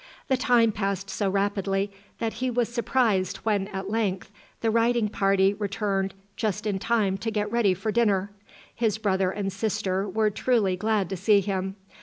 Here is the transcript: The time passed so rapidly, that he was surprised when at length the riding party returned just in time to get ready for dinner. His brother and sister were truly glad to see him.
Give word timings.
The 0.29 0.35
time 0.35 0.71
passed 0.71 1.11
so 1.11 1.29
rapidly, 1.29 1.91
that 2.17 2.33
he 2.41 2.49
was 2.49 2.69
surprised 2.69 3.37
when 3.43 3.67
at 3.67 3.87
length 3.87 4.31
the 4.61 4.71
riding 4.71 5.09
party 5.09 5.53
returned 5.53 6.15
just 6.35 6.65
in 6.65 6.79
time 6.79 7.19
to 7.19 7.29
get 7.29 7.51
ready 7.51 7.75
for 7.75 7.91
dinner. 7.91 8.31
His 8.73 8.97
brother 8.97 9.29
and 9.29 9.53
sister 9.53 10.09
were 10.09 10.31
truly 10.31 10.75
glad 10.75 11.07
to 11.09 11.17
see 11.17 11.39
him. 11.39 11.75